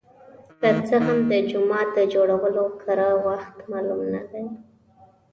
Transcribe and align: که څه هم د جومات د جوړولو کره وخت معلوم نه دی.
که 0.59 0.69
څه 0.87 0.95
هم 1.05 1.17
د 1.31 1.33
جومات 1.51 1.87
د 1.97 1.99
جوړولو 2.13 2.63
کره 2.81 3.09
وخت 3.27 3.55
معلوم 3.71 4.01
نه 4.13 4.21
دی. 4.31 4.45